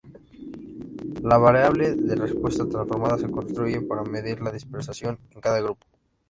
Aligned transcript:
La 1.21 1.37
variable 1.37 1.93
de 1.95 2.15
respuesta 2.15 2.67
transformada 2.67 3.19
se 3.19 3.29
construye 3.29 3.81
para 3.81 4.01
medir 4.01 4.41
la 4.41 4.51
dispersión 4.51 5.19
en 5.29 5.39
cada 5.41 5.61
grupo. 5.61 5.85